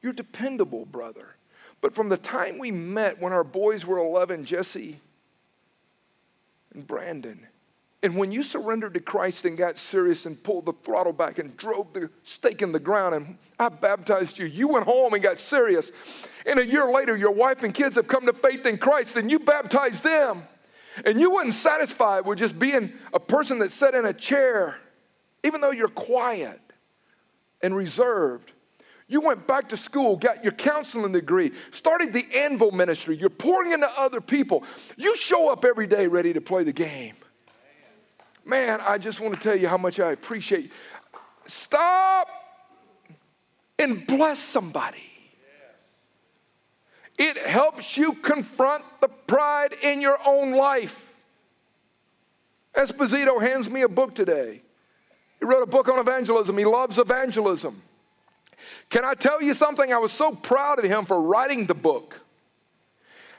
[0.00, 1.34] You're dependable, brother.
[1.80, 4.98] But from the time we met when our boys were 11, Jesse
[6.72, 7.46] and Brandon,
[8.02, 11.56] and when you surrendered to Christ and got serious and pulled the throttle back and
[11.56, 15.40] drove the stake in the ground and I baptized you, you went home and got
[15.40, 15.90] serious.
[16.46, 19.28] And a year later, your wife and kids have come to faith in Christ and
[19.28, 20.44] you baptized them.
[21.04, 24.76] And you weren't satisfied with just being a person that sat in a chair,
[25.44, 26.60] even though you're quiet
[27.62, 28.52] and reserved.
[29.08, 33.16] You went back to school, got your counseling degree, started the anvil ministry.
[33.16, 34.64] You're pouring into other people.
[34.96, 37.14] You show up every day ready to play the game.
[38.48, 40.70] Man, I just want to tell you how much I appreciate you.
[41.44, 42.28] Stop
[43.78, 45.04] and bless somebody.
[47.18, 51.12] It helps you confront the pride in your own life.
[52.74, 54.62] Esposito hands me a book today.
[55.40, 56.56] He wrote a book on evangelism.
[56.56, 57.82] He loves evangelism.
[58.88, 59.92] Can I tell you something?
[59.92, 62.18] I was so proud of him for writing the book.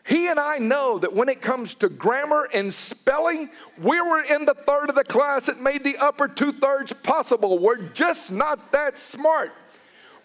[0.09, 4.43] He and I know that when it comes to grammar and spelling, we were in
[4.43, 7.59] the third of the class that made the upper two thirds possible.
[7.59, 9.53] We're just not that smart.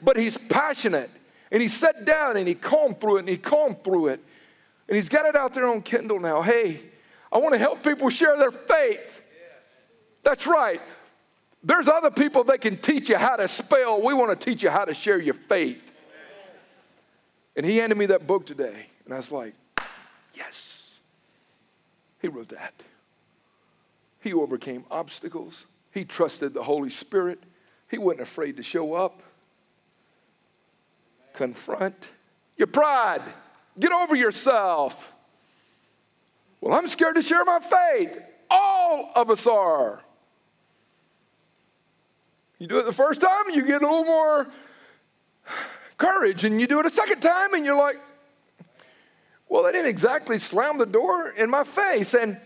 [0.01, 1.11] But he's passionate.
[1.53, 4.25] And he sat down and he combed through it and he combed through it.
[4.89, 6.41] And he's got it out there on Kindle now.
[6.41, 6.81] Hey,
[7.31, 9.21] I want to help people share their faith.
[10.23, 10.81] That's right.
[11.63, 14.01] There's other people that can teach you how to spell.
[14.01, 15.83] We want to teach you how to share your faith.
[17.55, 18.87] And he handed me that book today.
[19.05, 19.55] And I was like.
[22.25, 22.73] He wrote that.
[24.23, 25.67] He overcame obstacles.
[25.93, 27.39] He trusted the Holy Spirit.
[27.91, 29.23] He wasn't afraid to show up,
[31.35, 32.09] confront
[32.57, 33.21] your pride,
[33.79, 35.13] get over yourself.
[36.63, 38.19] Well, I'm scared to share my faith.
[38.49, 40.01] All of us are.
[42.59, 44.49] You do it the first time, you get a little more
[45.99, 47.97] courage, and you do it a second time, and you're like,
[49.55, 52.13] well, they didn't exactly slam the door in my face.
[52.13, 52.41] And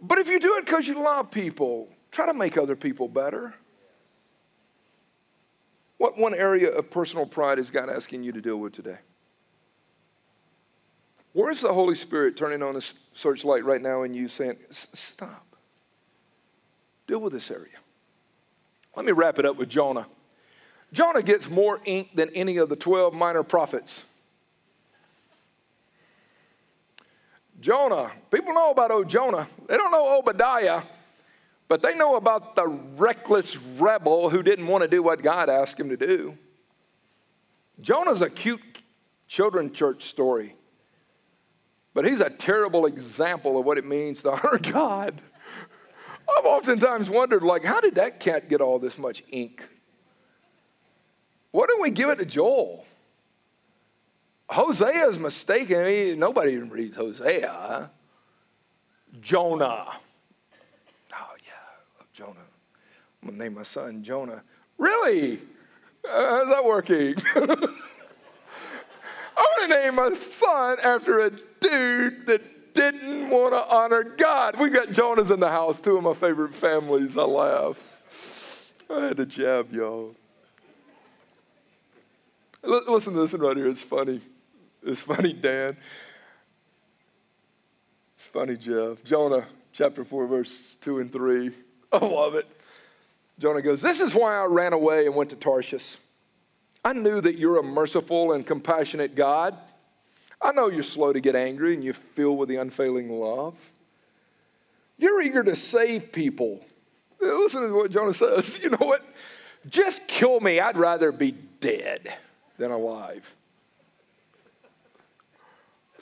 [0.00, 3.52] but if you do it because you love people, try to make other people better.
[5.96, 8.98] What one area of personal pride is God asking you to deal with today?
[11.32, 12.80] Where's the Holy Spirit turning on a
[13.12, 15.56] searchlight right now and you saying, stop?
[17.08, 17.78] Deal with this area.
[18.94, 20.06] Let me wrap it up with Jonah.
[20.92, 24.04] Jonah gets more ink than any of the 12 minor prophets.
[27.64, 29.48] Jonah, people know about old Jonah.
[29.66, 30.82] They don't know Obadiah,
[31.66, 35.80] but they know about the reckless rebel who didn't want to do what God asked
[35.80, 36.36] him to do.
[37.80, 38.60] Jonah's a cute
[39.28, 40.56] children church story,
[41.94, 45.22] but he's a terrible example of what it means to honor God.
[46.36, 49.66] I've oftentimes wondered, like, how did that cat get all this much ink?
[51.50, 52.84] Why don't we give it to Joel?
[54.48, 55.80] Hosea is mistaken.
[55.80, 57.90] I mean, nobody even reads Hosea.
[59.20, 59.92] Jonah.
[61.14, 62.30] Oh, yeah, Jonah.
[63.22, 64.42] I'm going to name my son Jonah.
[64.76, 65.40] Really?
[66.08, 67.14] Uh, how's that working?
[67.36, 67.46] I'm
[69.56, 74.58] going to name my son after a dude that didn't want to honor God.
[74.58, 77.16] We got Jonahs in the house, two of my favorite families.
[77.16, 77.80] I laugh.
[78.90, 80.14] I had to jab y'all.
[82.62, 83.68] L- listen to this one right here.
[83.68, 84.20] It's funny.
[84.84, 85.76] It's funny, Dan.
[88.16, 89.02] It's funny, Jeff.
[89.04, 91.50] Jonah chapter 4, verse 2 and 3.
[91.92, 92.46] I love it.
[93.38, 95.96] Jonah goes, This is why I ran away and went to Tarshish.
[96.84, 99.56] I knew that you're a merciful and compassionate God
[100.44, 103.54] I know you're slow to get angry and you're filled with the unfailing love.
[104.98, 106.60] You're eager to save people.
[107.18, 108.58] Listen to what Jonah says.
[108.62, 109.02] You know what?
[109.70, 110.60] Just kill me.
[110.60, 112.12] I'd rather be dead
[112.58, 113.34] than alive.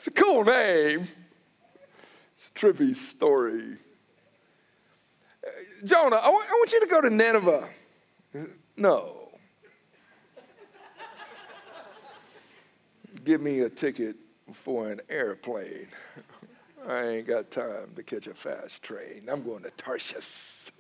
[0.04, 1.06] It's a cool name.
[2.34, 3.76] It's a trippy story.
[5.84, 7.68] Jonah, I want, want you to go to Nineveh.
[8.76, 9.28] No.
[13.24, 14.16] Give me a ticket
[14.52, 15.86] for an airplane.
[16.88, 19.28] I ain't got time to catch a fast train.
[19.30, 20.72] I'm going to Tarshish.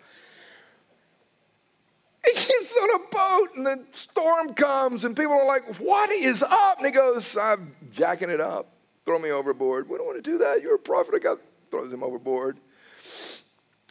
[2.26, 6.42] He gets on a boat and the storm comes and people are like, What is
[6.42, 6.78] up?
[6.78, 8.71] And he goes, I'm jacking it up.
[9.04, 9.88] Throw me overboard.
[9.88, 10.62] We don't want to do that.
[10.62, 11.14] You're a prophet.
[11.14, 11.38] of God.
[11.70, 12.58] throws him overboard.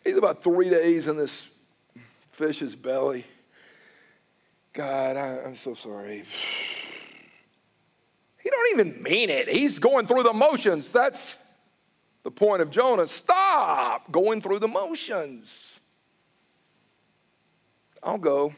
[0.03, 1.47] He's about three days in this
[2.31, 3.25] fish's belly.
[4.73, 6.23] God, I, I'm so sorry.
[8.41, 9.49] He don't even mean it.
[9.49, 10.91] He's going through the motions.
[10.91, 11.39] That's
[12.23, 13.07] the point of Jonah.
[13.07, 15.79] Stop going through the motions.
[18.01, 18.53] I'll go.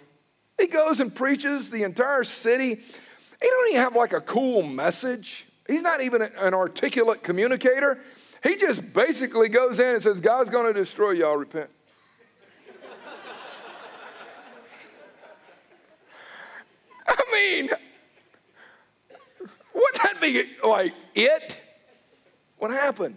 [0.60, 2.76] He goes and preaches the entire city.
[2.76, 5.48] He don't even have like a cool message.
[5.68, 8.00] He's not even an articulate communicator.
[8.44, 11.70] He just basically goes in and says, God's going to destroy y'all, repent.
[17.08, 17.70] I mean,
[19.74, 21.62] wouldn't that be like it?
[22.58, 23.16] What happened?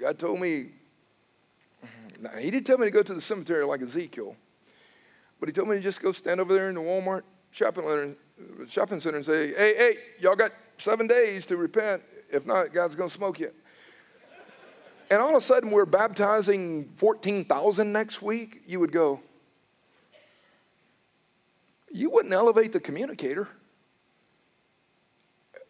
[0.00, 0.72] God told me,
[1.84, 4.34] mm-hmm, he didn't tell me to go to the cemetery like Ezekiel,
[5.38, 8.16] but he told me to just go stand over there in the Walmart shopping center,
[8.68, 10.50] shopping center and say, hey, hey, y'all got
[10.82, 12.02] seven days to repent.
[12.30, 13.52] If not, God's going to smoke you.
[15.10, 18.62] And all of a sudden, we're baptizing 14,000 next week.
[18.66, 19.20] You would go,
[21.92, 23.48] you wouldn't elevate the communicator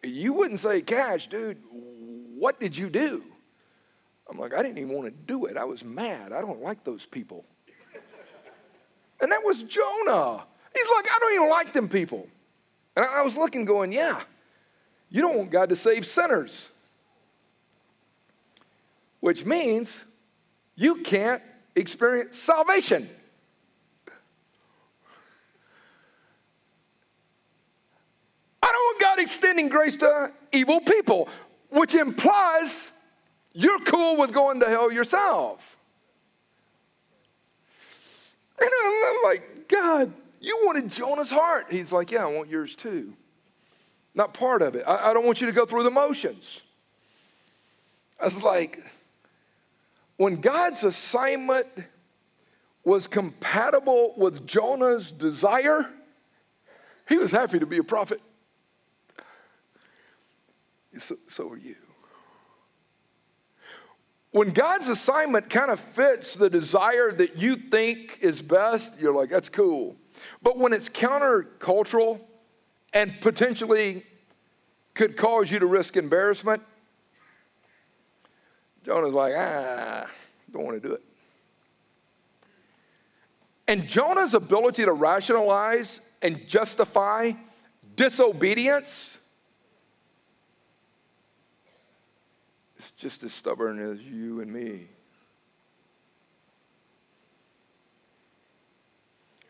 [0.03, 1.57] you wouldn't say, Cash, dude,
[2.37, 3.23] what did you do?
[4.29, 5.57] I'm like, I didn't even want to do it.
[5.57, 6.31] I was mad.
[6.31, 7.45] I don't like those people.
[9.21, 10.43] And that was Jonah.
[10.73, 12.27] He's like, I don't even like them people.
[12.95, 14.21] And I was looking, going, yeah,
[15.13, 16.67] you don't want God to save sinners.
[19.19, 20.03] Which means
[20.75, 21.41] you can't
[21.75, 23.07] experience salvation.
[28.63, 31.29] I don't want God extending grace to evil people,
[31.69, 32.91] which implies
[33.53, 35.77] you're cool with going to hell yourself.
[38.59, 40.11] And I'm like, God,
[40.41, 41.67] you wanted Jonah's heart.
[41.69, 43.13] He's like, Yeah, I want yours too.
[44.15, 44.83] Not part of it.
[44.87, 46.61] I, I don't want you to go through the motions.
[48.19, 48.83] I was like,
[50.17, 51.67] when God's assignment
[52.83, 55.89] was compatible with Jonah's desire,
[57.09, 58.21] he was happy to be a prophet.
[60.99, 61.75] So, so are you.
[64.31, 69.29] When God's assignment kind of fits the desire that you think is best, you're like,
[69.29, 69.95] that's cool.
[70.41, 72.19] But when it's countercultural
[72.93, 74.05] and potentially
[74.93, 76.61] could cause you to risk embarrassment,
[78.85, 80.05] Jonah's like, ah,
[80.51, 81.01] don't want to do it.
[83.67, 87.31] And Jonah's ability to rationalize and justify
[87.95, 89.17] disobedience
[92.77, 94.87] is just as stubborn as you and me.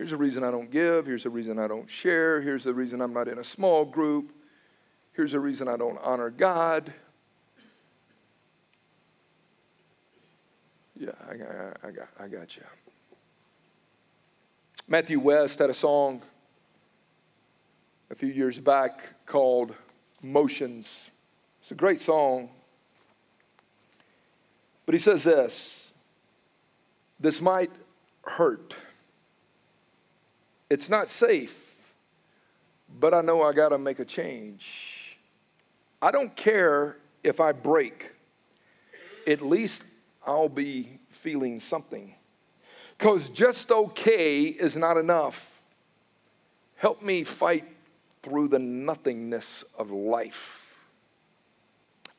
[0.03, 1.05] Here's the reason I don't give.
[1.05, 2.41] Here's the reason I don't share.
[2.41, 4.33] Here's the reason I'm not in a small group.
[5.13, 6.93] Here's the reason I don't honor God.
[10.99, 12.63] Yeah, I, I, I, got, I got you.
[14.89, 16.21] Matthew West had a song
[18.11, 19.73] a few years back called
[20.21, 21.11] Motions.
[21.61, 22.49] It's a great song.
[24.85, 25.93] But he says this
[27.21, 27.71] this might
[28.25, 28.75] hurt.
[30.73, 31.93] It's not safe,
[32.99, 35.19] but I know I got to make a change.
[36.01, 38.09] I don't care if I break,
[39.27, 39.83] at least
[40.25, 42.15] I'll be feeling something.
[42.97, 45.61] Because just okay is not enough.
[46.77, 47.65] Help me fight
[48.23, 50.59] through the nothingness of life.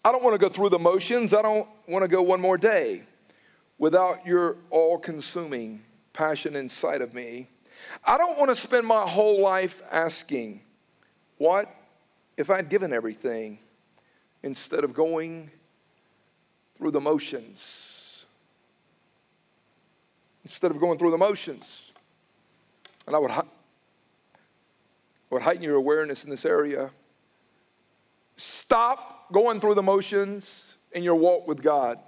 [0.04, 1.34] I don't want to go through the motions.
[1.34, 3.02] I don't want to go one more day
[3.78, 5.82] without your all consuming
[6.12, 7.48] passion inside of me.
[8.04, 10.60] I don't want to spend my whole life asking,
[11.38, 11.74] what
[12.36, 13.58] if I'd given everything
[14.42, 15.50] instead of going
[16.76, 17.94] through the motions?
[20.44, 21.92] instead of going through the motions.
[23.06, 23.42] And I would, I
[25.30, 26.90] would heighten your awareness in this area.
[28.36, 31.98] Stop going through the motions in your walk with God.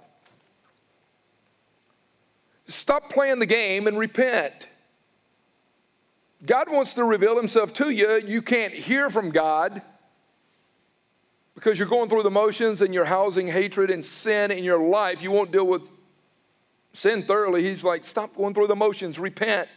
[2.67, 4.67] Stop playing the game and repent.
[6.45, 8.21] God wants to reveal himself to you.
[8.25, 9.81] You can't hear from God
[11.55, 15.23] because you're going through the motions and you're housing hatred and sin in your life.
[15.23, 15.81] You won't deal with
[16.93, 19.69] sin thoroughly, he's like, stop going through the motions, repent.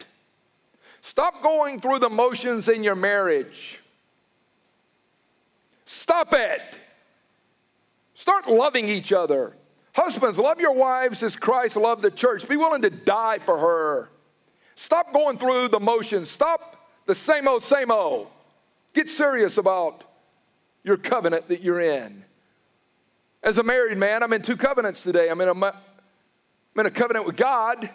[1.03, 3.81] Stop going through the motions in your marriage.
[5.85, 6.81] Stop it.
[8.15, 9.57] Start loving each other.
[9.95, 12.49] Husbands, love your wives as Christ loved the church.
[12.49, 14.11] Be willing to die for her.
[14.81, 16.31] Stop going through the motions.
[16.31, 18.29] Stop the same old, same old.
[18.95, 20.05] Get serious about
[20.85, 22.25] your covenant that you're in.
[23.43, 25.29] As a married man, I'm in two covenants today.
[25.29, 25.75] I'm in a I'm
[26.79, 27.91] in a covenant with God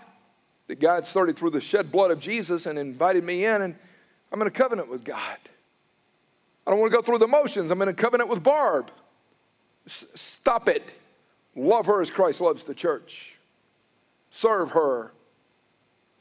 [0.68, 3.76] that God started through the shed blood of Jesus and invited me in, and
[4.32, 5.40] I'm in a covenant with God.
[6.68, 7.72] I don't want to go through the motions.
[7.72, 8.92] I'm in a covenant with Barb.
[9.88, 10.94] S- stop it.
[11.56, 13.38] Love her as Christ loves the church.
[14.30, 15.14] Serve her.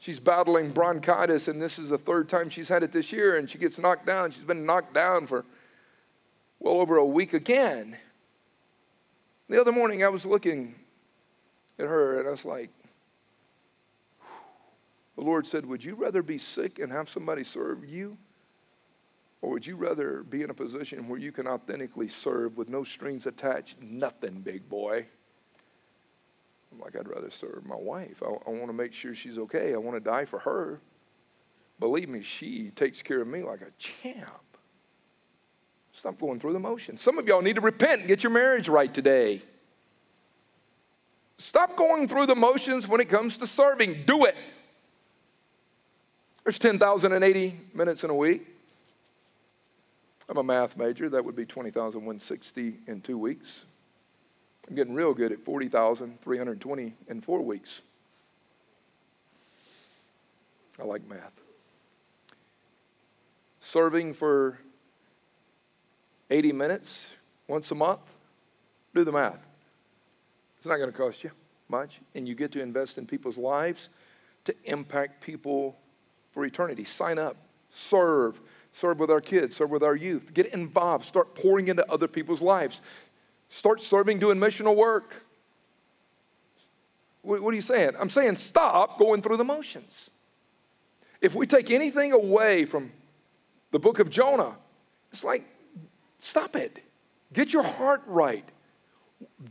[0.05, 3.49] She's battling bronchitis, and this is the third time she's had it this year, and
[3.49, 4.29] she gets knocked down.
[4.29, 5.43] She's been knocked down for
[6.59, 7.97] well over a week again.
[9.49, 10.75] The other morning, I was looking
[11.79, 12.69] at her, and I was like,
[15.15, 18.15] the Lord said, Would you rather be sick and have somebody serve you?
[19.41, 22.83] Or would you rather be in a position where you can authentically serve with no
[22.83, 25.07] strings attached, nothing, big boy?
[26.75, 28.21] I'm like, I'd rather serve my wife.
[28.21, 29.73] I, I want to make sure she's okay.
[29.73, 30.81] I want to die for her.
[31.79, 34.29] Believe me, she takes care of me like a champ.
[35.93, 37.01] Stop going through the motions.
[37.01, 39.41] Some of y'all need to repent and get your marriage right today.
[41.37, 44.03] Stop going through the motions when it comes to serving.
[44.05, 44.35] Do it.
[46.43, 48.45] There's 10,080 minutes in a week.
[50.27, 51.09] I'm a math major.
[51.09, 53.65] That would be 20,160 in two weeks.
[54.67, 57.81] I'm getting real good at 40,320 in four weeks.
[60.79, 61.31] I like math.
[63.61, 64.59] serving for
[66.29, 67.09] 80 minutes
[67.47, 68.01] once a month,
[68.93, 69.45] do the math.
[70.57, 71.31] It's not going to cost you
[71.69, 73.89] much, and you get to invest in people's lives
[74.45, 75.77] to impact people
[76.31, 76.83] for eternity.
[76.83, 77.37] Sign up,
[77.71, 78.39] serve,
[78.71, 80.33] serve with our kids, serve with our youth.
[80.33, 82.81] Get involved, start pouring into other people's lives.
[83.49, 85.13] Start serving, doing missional work.
[87.21, 87.91] What, are you saying?
[87.99, 90.11] I'm saying stop going through the motions.
[91.21, 92.91] If we take anything away from
[93.71, 94.55] the book of Jonah,
[95.11, 95.43] it's like,
[96.19, 96.83] stop it.
[97.33, 98.47] Get your heart right.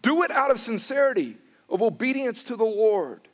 [0.02, 1.36] Do it out of sincerity,
[1.68, 3.26] of obedience to the Lord.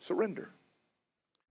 [0.00, 0.50] Surrender.